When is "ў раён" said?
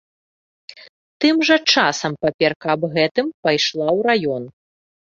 3.97-4.43